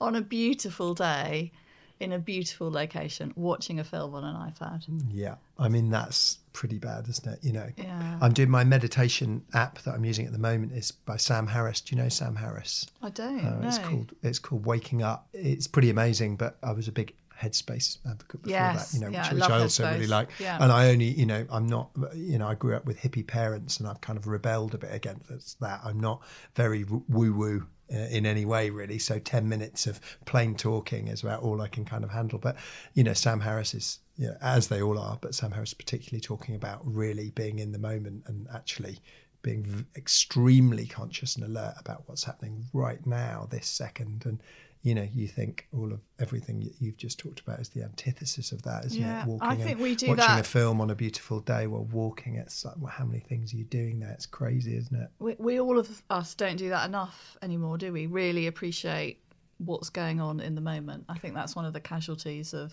[0.00, 1.52] on a beautiful day
[2.00, 4.84] in a beautiful location, watching a film on an iPad.
[5.12, 7.38] Yeah, I mean that's pretty bad, isn't it?
[7.42, 8.18] You know, Yeah.
[8.20, 11.80] I'm doing my meditation app that I'm using at the moment is by Sam Harris.
[11.80, 12.86] Do you know Sam Harris?
[13.02, 13.68] I don't Uh, know.
[13.68, 15.28] It's called it's called Waking Up.
[15.32, 19.10] It's pretty amazing, but I was a big Headspace advocate before Yes, that, you know,
[19.10, 20.28] yeah, I which, which I also really like.
[20.38, 20.58] yeah.
[20.60, 23.78] And I only, you know, I'm not, you know, I grew up with hippie parents,
[23.78, 25.80] and I've kind of rebelled a bit against that.
[25.82, 26.20] I'm not
[26.54, 27.66] very woo woo.
[27.92, 29.00] Uh, in any way, really.
[29.00, 32.38] So, 10 minutes of plain talking is about all I can kind of handle.
[32.38, 32.56] But,
[32.94, 36.20] you know, Sam Harris is, you know, as they all are, but Sam Harris particularly
[36.20, 39.00] talking about really being in the moment and actually
[39.42, 44.22] being v- extremely conscious and alert about what's happening right now, this second.
[44.24, 44.40] And,
[44.82, 48.50] you know, you think all of everything you- you've just talked about is the antithesis
[48.50, 49.28] of that, isn't Yeah, it?
[49.28, 52.36] Walking I think we do watching that- a film on a beautiful day while walking.
[52.36, 54.10] It's like, well, how many things are you doing there?
[54.12, 55.10] It's crazy, isn't it?
[55.18, 58.06] We, we all of us don't do that enough anymore, do we?
[58.06, 59.22] Really appreciate
[59.58, 61.04] what's going on in the moment.
[61.10, 62.72] I think that's one of the casualties of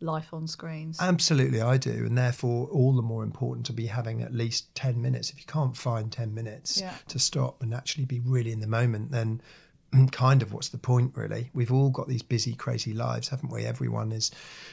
[0.00, 0.98] life on screens.
[1.00, 5.02] Absolutely, I do, and therefore all the more important to be having at least ten
[5.02, 5.30] minutes.
[5.30, 6.94] If you can't find ten minutes Yeah.
[7.08, 9.40] to stop and actually be really in the moment, then
[10.12, 11.50] kind of what's the point really?
[11.54, 13.64] We've all got these busy crazy lives haven't we?
[13.64, 14.30] Everyone is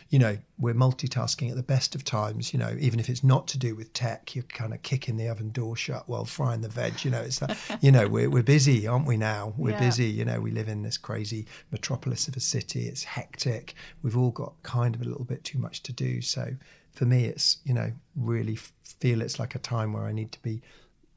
[0.10, 3.48] you know we're multitasking at the best of times you know even if it's not
[3.48, 6.70] to do with tech you're kind of kicking the oven door shut while frying the
[6.70, 9.54] veg you know it's that you know we're, we're busy aren't we now?
[9.58, 9.80] We're Yeah.
[9.80, 13.74] busy you know we live in this crazy metropolis of a city it's hectic.
[14.02, 16.22] We've all got kind of a little bit too much to do.
[16.22, 16.56] So
[16.92, 18.58] for me it's you know really
[19.00, 20.62] feel it's like a time where i need to be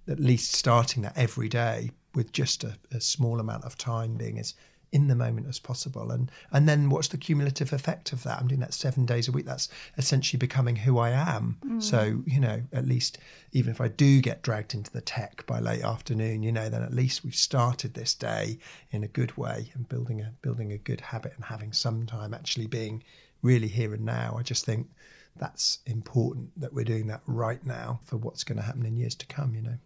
[0.09, 4.39] at least starting that every day with just a, a small amount of time being
[4.39, 4.55] as
[4.93, 6.11] in the moment as possible.
[6.11, 8.41] And and then what's the cumulative effect of that?
[8.41, 9.47] I'm doing that seven days a week.
[9.47, 11.59] That's essentially becoming who i am.
[11.65, 11.83] Mm.
[11.83, 13.19] So you know at least
[13.53, 16.83] even if i do get dragged into the tech by late afternoon you know then
[16.83, 18.59] at least we've started this day
[18.91, 22.35] in a good way and building a building a good habit and having some time
[22.35, 23.03] actually being
[23.43, 24.37] really here and now.
[24.39, 24.89] I just think
[25.37, 29.15] that's important that we're doing that right now for what's going to happen in years
[29.15, 29.79] to come you know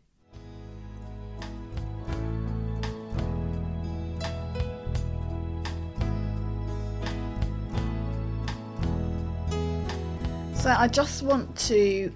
[10.63, 12.13] So I just want to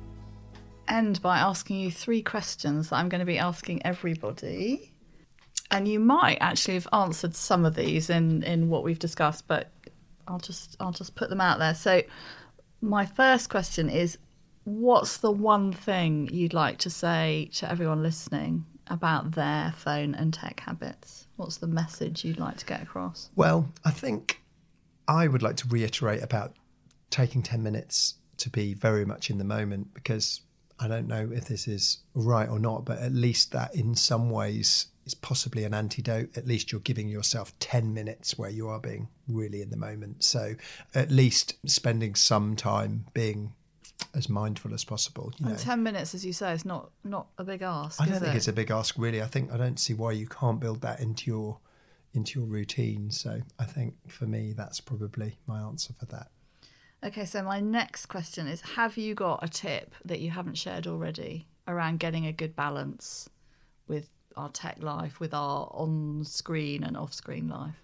[0.87, 4.92] end by asking you three questions that I'm going to be asking everybody.
[5.72, 9.72] And you might actually have answered some of these in, in what we've discussed, but
[10.28, 11.74] I'll just I'll just put them out there.
[11.74, 12.02] So
[12.80, 14.16] my first question is
[14.62, 20.32] what's the one thing you'd like to say to everyone listening about their phone and
[20.32, 21.26] tech habits?
[21.35, 23.28] What's the message you'd like to get across?
[23.35, 24.40] Well, I think
[25.09, 26.52] I would like to reiterate about
[27.11, 30.40] taking 10 minutes to be very much in the moment because
[30.79, 34.31] I don't know if this is right or not, but at least that in some
[34.31, 36.37] ways is possibly an antidote.
[36.37, 40.25] At least you're giving yourself 10 minutes where you are being really in the moment.
[40.25, 40.55] So
[40.94, 43.53] at least spending some time being
[44.14, 45.33] as mindful as possible.
[45.38, 45.55] You know.
[45.57, 48.01] Ten minutes, as you say, is not not a big ask.
[48.01, 48.37] I don't think it?
[48.37, 49.22] it's a big ask, really.
[49.22, 51.59] I think I don't see why you can't build that into your
[52.14, 53.11] into your routine.
[53.11, 56.29] So I think for me, that's probably my answer for that.
[57.06, 60.88] Okay, so my next question is Have you got a tip that you haven't shared
[60.88, 63.28] already around getting a good balance
[63.86, 67.80] with our tech life, with our on screen and off screen life?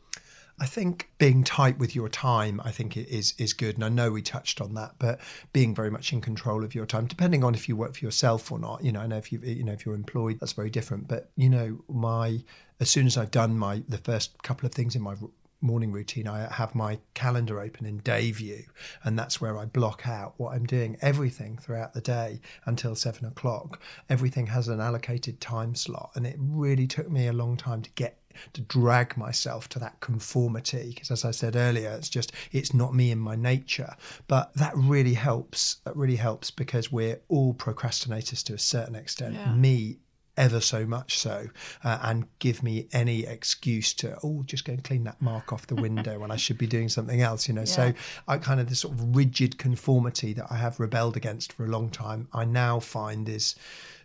[0.58, 4.10] I think being tight with your time, I think is is good, and I know
[4.10, 4.96] we touched on that.
[4.98, 5.20] But
[5.52, 8.50] being very much in control of your time, depending on if you work for yourself
[8.50, 8.82] or not.
[8.82, 11.06] You know, I know if you you know if you're employed, that's very different.
[11.06, 12.40] But you know, my
[12.80, 15.14] as soon as I've done my the first couple of things in my
[15.62, 18.64] morning routine, I have my calendar open in day view,
[19.04, 20.96] and that's where I block out what I'm doing.
[21.00, 23.80] Everything throughout the day until seven o'clock.
[24.10, 27.90] Everything has an allocated time slot, and it really took me a long time to
[27.92, 28.18] get
[28.54, 32.94] to drag myself to that conformity because as i said earlier it's just it's not
[32.94, 33.94] me in my nature
[34.26, 39.34] but that really helps that really helps because we're all procrastinators to a certain extent
[39.34, 39.52] Yeah.
[39.52, 39.98] me
[40.36, 41.46] ever so much so
[41.84, 45.66] uh, and give me any excuse to oh just go and clean that mark off
[45.66, 47.64] the window when i should be doing something else you know?
[47.64, 47.92] So
[48.26, 51.68] i kind of this sort of rigid conformity that i have rebelled against for a
[51.68, 53.54] long time i now find is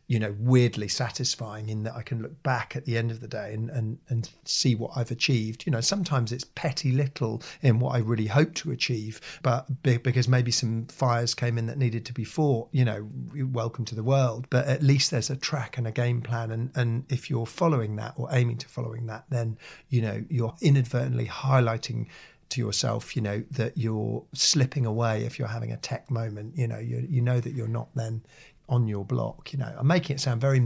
[0.08, 3.28] you know weirdly satisfying in that I can look back at the end of the
[3.28, 5.66] day and and and see what I've achieved.
[5.66, 10.28] You know sometimes it's petty little in what I really hope to achieve but because
[10.28, 13.10] maybe some fires came in that needed to be fought you know
[13.52, 14.48] welcome to the world.
[14.50, 16.52] But at least there's a track and a game plan.
[16.52, 19.58] And and if you're following that or aiming to following that then
[19.90, 22.08] you know you're inadvertently highlighting
[22.50, 26.58] to yourself, you know, that you're slipping away if you're having a tech moment.
[26.58, 28.24] You know, you you know that you're not then
[28.70, 29.54] on your block.
[29.54, 30.60] You know, I'm making it sound very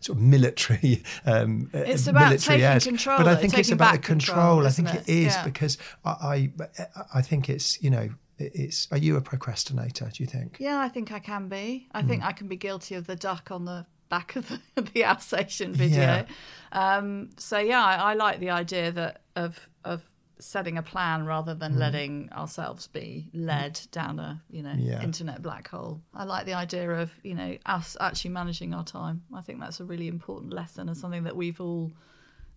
[0.00, 1.02] sort of military.
[1.26, 4.36] Um, uh, It's about taking control, but I think it's about the control.
[4.36, 5.12] control, I think it it?
[5.26, 5.44] is Yeah.
[5.44, 8.86] because I, I I think it's you know it's.
[8.92, 10.10] Are you a procrastinator?
[10.14, 10.56] Do you think?
[10.60, 11.88] Yeah, I think I can be.
[11.92, 12.08] I Hmm.
[12.08, 15.72] think I can be guilty of the duck on the back of the, the Alsatian
[15.74, 16.00] video.
[16.00, 16.24] Yeah.
[16.72, 20.02] Um, so yeah, I, I like the idea that of of
[20.40, 21.78] setting a plan rather than Hmm.
[21.78, 25.02] letting ourselves be led down a you know Yeah.
[25.02, 26.00] internet black hole.
[26.14, 29.22] I like the idea of you know us actually managing our time.
[29.34, 31.92] I think that's a really important lesson and something that we've all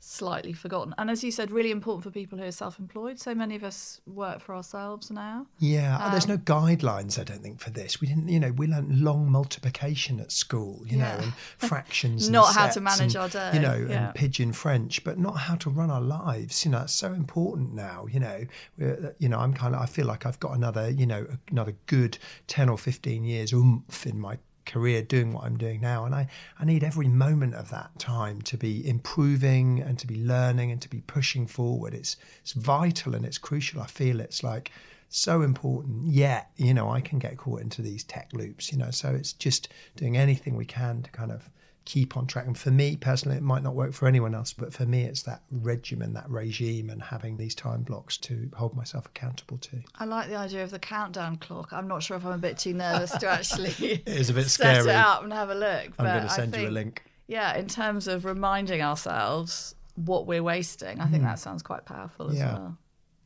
[0.04, 0.96] slightly forgotten.
[0.98, 3.20] And as you said, really important for people who are self-employed.
[3.20, 5.46] So many of us work for ourselves now.
[5.60, 7.20] Yeah, oh, Um, there's no guidelines.
[7.20, 8.02] I don't think for this.
[8.02, 11.18] We didn't, you know, we learnt long multiplication at school, you Yeah.
[11.18, 14.06] know, and fractions, and Not how to manage and, our day, you know, yeah.
[14.08, 16.66] and pidgin French, but not how to run our lives.
[16.66, 18.08] You know, it's so important now.
[18.12, 18.46] You know,
[18.80, 21.76] We're, you know, I'm kind of, I feel like I've got another, you know, another
[21.86, 26.06] good ten or fifteen years oomph in my career doing what I'm doing now.
[26.06, 26.28] And I,
[26.60, 30.82] I need every moment of that time to be improving and to be learning and
[30.82, 31.94] to be pushing forward.
[31.94, 33.82] It's it's vital and it's crucial.
[33.82, 34.72] I feel it's like
[35.10, 36.08] so important.
[36.08, 39.34] Yet you know I can get caught into these tech loops you know so it's
[39.34, 41.50] just doing anything we can to kind of
[41.86, 42.46] keep on track.
[42.46, 45.24] And for me personally, it might not work for anyone else, but for me, it's
[45.24, 49.82] that regimen, that regime, and having these time blocks to hold myself accountable to.
[49.96, 51.74] I like the idea of the countdown clock.
[51.74, 53.70] I'm not sure if I'm a bit too nervous to actually
[54.06, 54.90] It is a bit set scary.
[54.90, 55.90] it up and have a look.
[55.98, 57.04] I'm going to send you a link.
[57.28, 62.30] Yeah, in terms of reminding ourselves what we're wasting, I think that sounds quite powerful
[62.30, 62.38] as.
[62.38, 62.54] Yeah.
[62.54, 62.78] well.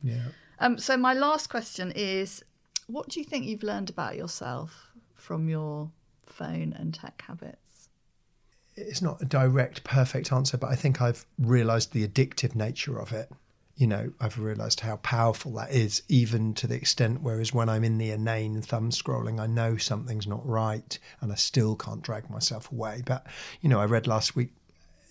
[0.02, 0.24] Yeah.
[0.60, 2.42] Um, so my last question is,
[2.86, 5.90] what do you think you've learned about yourself from your
[6.24, 7.58] phone and tech habits?
[8.76, 13.12] It's not a direct perfect answer but i think i've realized the addictive nature of
[13.12, 13.30] it.
[13.76, 17.84] You know i've realized how powerful that is even to the extent whereas when i'm
[17.84, 22.30] in the inane thumb scrolling i know something's not right and i still can't drag
[22.30, 23.02] myself away.
[23.04, 23.26] But
[23.60, 24.52] you know i read last week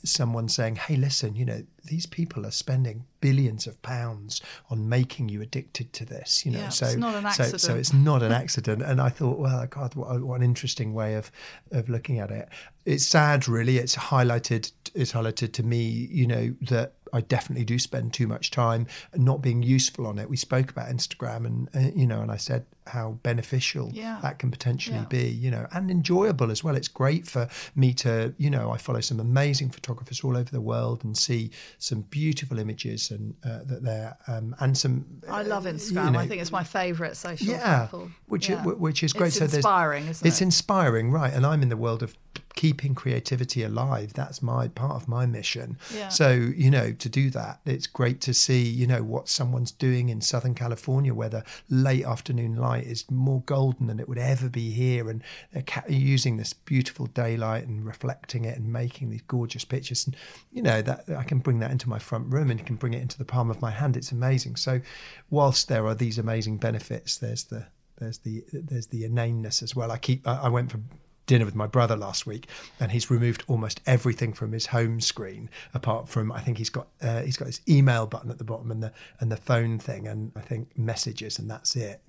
[0.04, 5.30] someone saying hey listen you know these people are spending billions of pounds on making
[5.30, 7.80] you addicted to this you know Yeah, so it's not an so so accident.
[7.80, 11.32] it's not an accident and i thought well god what, what an interesting way of
[11.72, 12.50] of looking at it
[12.86, 15.82] it's sad really it's highlighted it's highlighted to me
[16.12, 20.28] you know that I definitely do spend too much time not being useful on it.
[20.30, 24.20] We spoke about Instagram, and uh, you know, and I said how beneficial Yeah.
[24.22, 25.06] that can potentially Yeah.
[25.06, 26.76] be, you know, and enjoyable as well.
[26.76, 30.60] It's great for me to, you know, I follow some amazing photographers all over the
[30.60, 35.06] world and see some beautiful images and uh, that they're um, and some.
[35.30, 36.06] I love uh, Instagram.
[36.06, 38.16] you know, I think it's my favourite social yeah, platform.
[38.28, 38.64] which Yeah.
[38.64, 39.28] which is great.
[39.28, 40.46] It's so inspiring, isn't it's it?
[40.46, 41.34] inspiring, right?
[41.34, 42.16] And I'm in the world of
[42.56, 44.14] keeping creativity alive.
[44.14, 45.78] That's my part of my mission.
[45.94, 46.10] Yeah.
[46.10, 50.10] So you know, to do that, it's great to see you know what someone's doing
[50.10, 54.50] in Southern California, where the late afternoon light is more golden than it would ever
[54.50, 59.24] be here, and they're ca- using this beautiful daylight and reflecting it and making these
[59.28, 60.06] gorgeous pictures.
[60.06, 60.16] And
[60.52, 63.02] you know that I can bring that into my front room and can bring it
[63.02, 63.98] into the palm of my hand.
[63.98, 64.56] It's amazing.
[64.56, 64.82] So,
[65.30, 69.92] whilst there are these amazing benefits, there's the there's the there's the inaneness as well.
[69.92, 70.80] I keep I, I went for
[71.26, 72.48] dinner with my brother last week,
[72.80, 76.88] and he's removed almost everything from his home screen, apart from I think he's got
[77.02, 80.08] uh, he's got his email button at the bottom and the and the phone thing,
[80.08, 82.02] and I think messages, and that's it.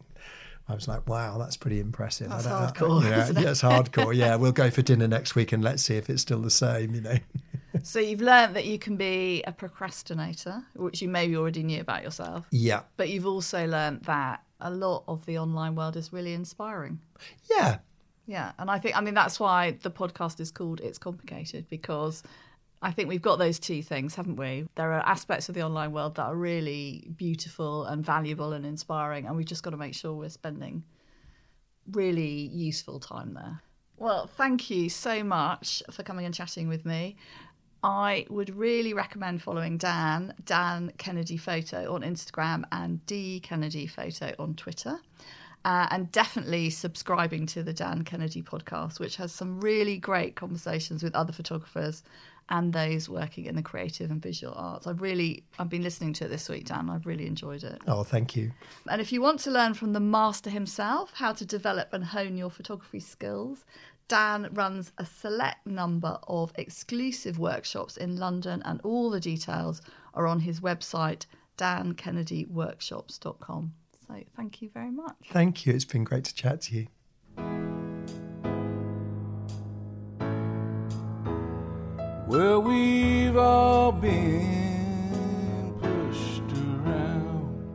[0.68, 2.28] I was like, wow, that's pretty impressive.
[2.28, 3.42] That's I don't- I- hardcore, yeah, isn't it?
[3.44, 4.12] yeah, it's hardcore.
[4.16, 6.94] Yeah, we'll go for dinner next week and let's see if it's still the same.
[6.94, 7.16] You know.
[7.82, 12.02] So you've learned that you can be a procrastinator, which you maybe already knew about
[12.02, 12.46] yourself.
[12.50, 12.80] Yeah.
[12.96, 17.00] But you've also learned that a lot of the online world is really inspiring.
[17.50, 17.78] Yeah.
[18.26, 18.52] Yeah.
[18.58, 22.22] And I think, I mean, that's why the podcast is called It's Complicated because
[22.82, 24.66] I think we've got those two things, haven't we?
[24.74, 29.26] There are aspects of the online world that are really beautiful and valuable and inspiring.
[29.26, 30.84] And we've just got to make sure we're spending
[31.90, 33.62] really useful time there.
[33.96, 37.16] Well, thank you so much for coming and chatting with me.
[37.82, 44.34] I would really recommend following Dan, Dan Kennedy Photo on Instagram and D Kennedy Photo
[44.38, 44.98] on Twitter.
[45.66, 51.02] Uh, and definitely subscribing to the Dan Kennedy podcast, which has some really great conversations
[51.02, 52.04] with other photographers
[52.50, 54.86] and those working in the creative and visual arts.
[54.86, 56.88] I've really, I've been listening to it this week, Dan.
[56.88, 57.82] I've really enjoyed it.
[57.88, 58.52] Oh, thank you.
[58.88, 62.36] And if you want to learn from the master himself how to develop and hone
[62.36, 63.64] your photography skills,
[64.06, 69.82] Dan runs a select number of exclusive workshops in London, and all the details
[70.14, 71.26] are on his website,
[71.58, 73.72] dankennedyworkshops.com.
[74.08, 75.14] So thank you very much.
[75.30, 75.74] Thank you.
[75.74, 76.86] It's been great to chat to you.
[82.28, 87.68] Well, we've all been pushed around.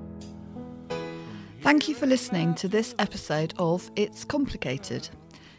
[1.62, 5.10] Thank you for listening to this episode of It's Complicated.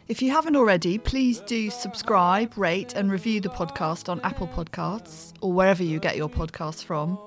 [0.09, 5.31] If you haven't already, please do subscribe, rate, and review the podcast on Apple Podcasts
[5.39, 7.17] or wherever you get your podcasts from.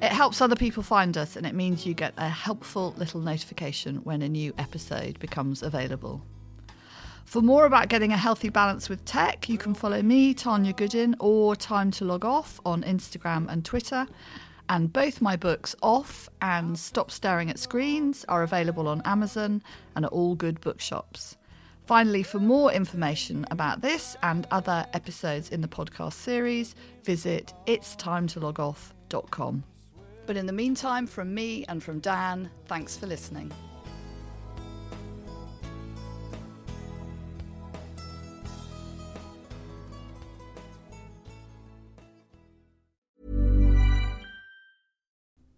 [0.00, 3.96] It helps other people find us and it means you get a helpful little notification
[3.96, 6.24] when a new episode becomes available.
[7.26, 11.14] For more about getting a healthy balance with tech, you can follow me, Tanya Goodin,
[11.20, 14.06] or Time to Log Off on Instagram and Twitter.
[14.70, 19.62] And both my books, Off and Stop Staring at Screens, are available on Amazon
[19.94, 21.36] and at all good bookshops.
[21.86, 29.64] Finally, for more information about this and other episodes in the podcast series, visit itstimetologoff.com.
[30.24, 33.52] But in the meantime, from me and from Dan, thanks for listening.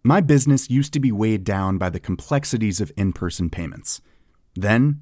[0.03, 4.01] My business used to be weighed down by the complexities of in person payments.
[4.55, 5.01] Then,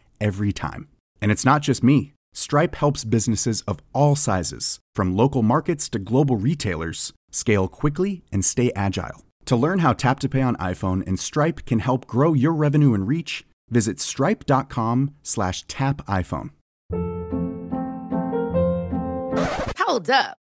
[0.21, 0.87] every time.
[1.21, 2.13] And it's not just me.
[2.33, 8.45] Stripe helps businesses of all sizes, from local markets to global retailers, scale quickly and
[8.45, 9.25] stay agile.
[9.45, 12.93] To learn how Tap to Pay on iPhone and Stripe can help grow your revenue
[12.93, 16.49] and reach, visit stripe.com/tapiphone.
[19.77, 20.37] Hold up.